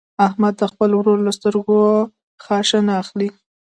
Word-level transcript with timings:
احمده 0.27 0.57
د 0.67 0.69
خپل 0.71 0.89
ورور 0.95 1.17
له 1.27 1.31
سترګو 1.37 1.77
خاشه 2.43 2.79
نه 2.87 2.93
اخلي. 3.03 3.29